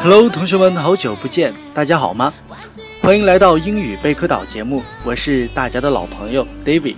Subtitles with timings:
[0.00, 2.32] Hello，同学们，好久不见，大家好吗？
[3.02, 6.96] 欢迎来到英语贝壳岛节目，我是大家的老朋友 David。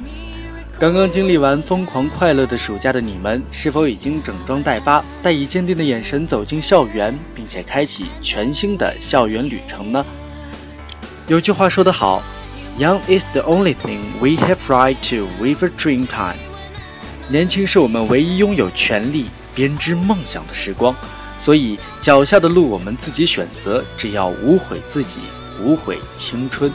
[0.79, 10.05] 刚刚经历完疯狂快乐的暑假的你们，是否已经整装待发，带以坚定的眼神走进校园，并且开启全新的校园旅程呢？
[11.27, 12.23] 有句话说得好
[12.79, 16.39] ，Young is the only thing we have right to with a dream time。
[17.29, 20.95] 年轻是我们唯一拥有权利编织梦想的时光，
[21.43, 25.19] 所以脚下的路我们自己选择，只要无悔自己，
[25.61, 26.71] 无悔青春。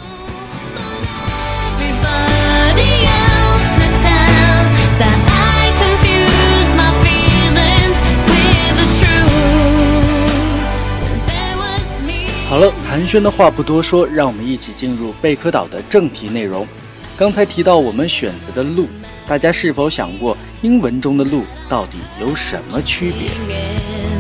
[12.50, 16.68] 好了，寒暄的话不多说，让我们一起进入贝壳岛的正题内容。
[17.16, 18.90] 刚才提到我们选择的路，
[19.26, 24.17] 大家是否想过英文中的路到底有什么区别？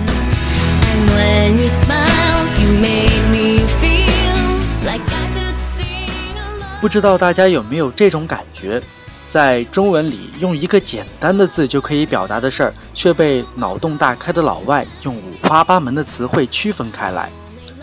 [6.79, 8.81] 不知道大家有没有这种感觉，
[9.29, 17.29] 在中文里用一个简单的字就可以表达的事儿，却被脑洞大开的老外用五花八门的词汇区分开来。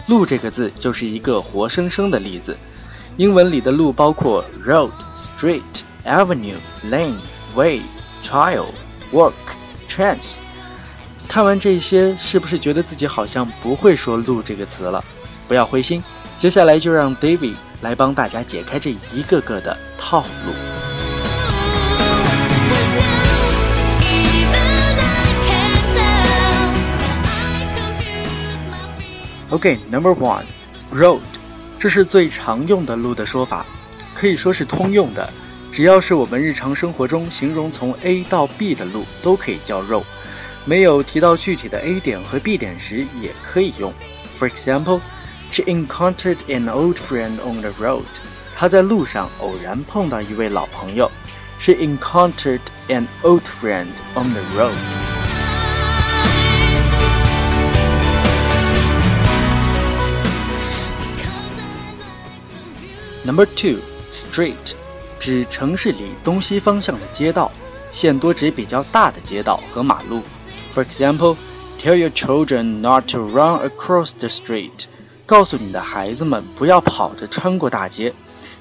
[0.06, 2.56] 路这个字就是一个活生生的例子。
[3.16, 5.60] 英文里的路包括 road、street、
[6.06, 6.54] avenue、
[6.90, 7.18] lane、
[7.54, 7.82] way、
[8.22, 8.72] child、
[9.12, 9.32] work、
[9.88, 10.36] chance。
[11.34, 15.04] 看完这些，是不是觉得自己好像不会说“路”这个词了？
[15.48, 16.00] 不要灰心，
[16.38, 20.52] 接下来就让 David 来帮大家解开这一个个的套路。
[29.48, 31.18] OK，Number、one，road，
[31.80, 33.66] 这是最常用的路的说法，
[34.14, 35.28] 可以说是通用的。
[35.72, 40.04] 只要是我们日常生活中形容从 A 到 B 的路，都可以叫 road。
[40.65, 43.93] 没有提到具体的 A 点和 B 点时，也可以用。
[44.37, 48.05] For example，she encountered an old friend on the road。
[48.55, 51.09] 她在路上偶然碰到一位老朋友。
[51.59, 54.75] She encountered an old friend on the road。
[63.25, 63.79] Number two,
[64.11, 64.73] street，
[65.19, 67.51] 指城市里东西方向的街道，
[67.91, 70.23] 现多指比较大的街道和马路。
[70.73, 71.35] For example,
[71.79, 74.85] tell your children not to run across the street，
[75.25, 78.13] 告诉你的孩子们不要跑着穿过大街。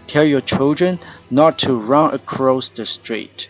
[0.06, 0.98] Tell your children
[1.28, 3.48] not to run across the street。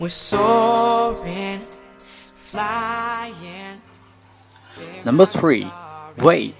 [0.00, 1.60] We're soaring,
[2.50, 3.80] flying.
[5.04, 5.70] Number three,
[6.16, 6.54] way，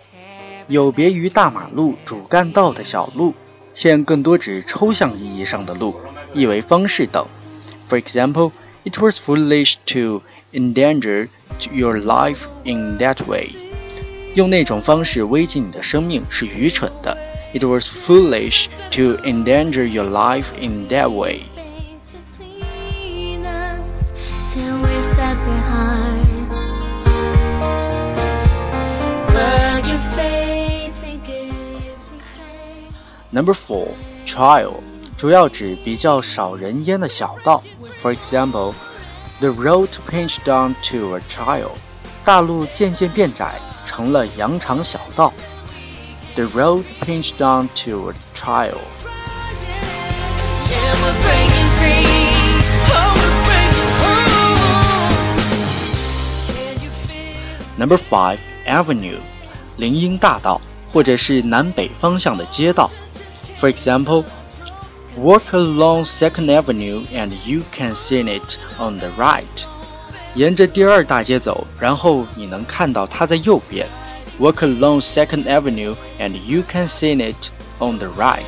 [0.68, 3.34] 有别于大马路、主干道的小路，
[3.74, 5.96] 现更多指抽象意义上的路，
[6.34, 7.25] 意为方式等。
[7.90, 8.52] For example,
[8.84, 10.22] it was foolish to
[10.52, 11.30] endanger
[11.72, 13.50] your life in that way。
[14.36, 17.18] 用那种方式危及你的生命是愚蠢的。
[17.54, 21.44] It was foolish to endanger your life in that way。
[33.37, 33.88] Number four,
[34.26, 34.75] trail，
[35.17, 37.62] 主要指比较少人烟的小道。
[38.03, 38.75] For example,
[39.41, 41.70] the road pinched down to a trail，
[42.25, 43.55] 大路渐渐变窄，
[43.85, 45.32] 成了羊肠小道。
[46.35, 48.79] The road pinched down to a trail。
[50.69, 52.06] Yeah, we're breaking free.
[52.88, 53.82] Oh, we're breaking
[57.06, 57.76] free.
[57.79, 59.19] Number five, avenue，
[59.76, 60.61] 林荫大道，
[60.93, 62.91] 或者是南北方向的街道。
[63.59, 64.25] For example,
[65.17, 69.64] walk along Second Avenue and you can see it on the right.
[70.35, 73.87] 沿着第二大街走，然后你能看到它在右边。
[74.41, 78.43] Walk along Second Avenue and you can see it on the right.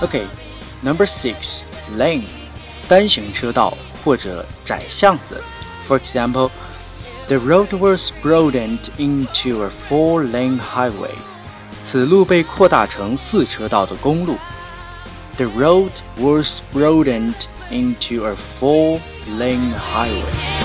[0.00, 0.26] Okay,
[0.82, 1.62] number six,
[1.96, 2.24] lane,
[2.88, 3.76] 单行车道
[4.06, 5.42] 或者窄巷子。
[5.86, 6.50] For example,
[7.28, 11.14] the road was broadened into a four-lane highway.
[11.84, 14.36] 此路被扩大成四车道的公路。
[15.36, 20.62] The road was broadened into a four-lane highway.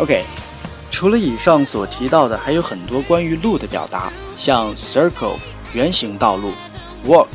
[0.00, 0.24] OK，
[0.95, 5.35] 除了以上所提到的，还有很多关于路的表达，像 circle
[5.73, 6.53] 圆形道路
[7.05, 7.27] ，walk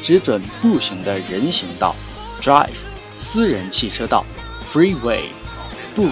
[0.00, 1.94] 只准步行的人行道
[2.40, 2.70] ，drive
[3.18, 4.24] 私人汽车道
[4.72, 5.24] ，freeway
[5.94, 6.08] 不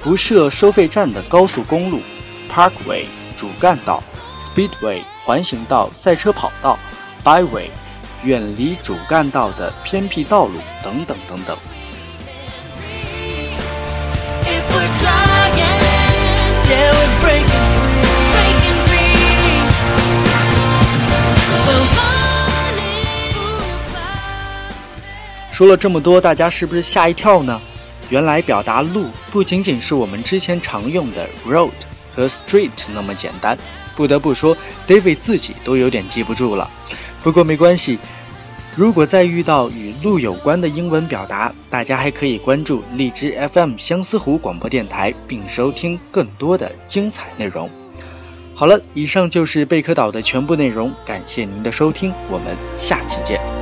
[0.00, 2.00] 不设收费站的高速公路
[2.54, 3.04] ，parkway
[3.36, 4.00] 主干道
[4.38, 6.78] ，speedway 环形道赛车跑道
[7.24, 7.66] ，byway
[8.22, 11.58] 远离主干道的偏僻道路等等等等。
[25.58, 27.60] 说了这么多，大家是不是吓一跳呢？
[28.10, 31.72] 原来表达路不仅仅是我们之前常用的 road
[32.14, 33.58] 和 street 那么简单。
[33.96, 34.56] 不得不说
[34.86, 36.70] ，David 自己都有点记不住了。
[37.24, 37.98] 不过没关系，
[38.76, 47.68] 如果再遇到与路有关的英文表达，大家还可以关注荔枝 FM 相思湖广播电台，并收听更多的精彩内容。
[48.54, 53.57] 好了，以上就是贝壳岛的全部内容，感谢您的收听，我们下期见。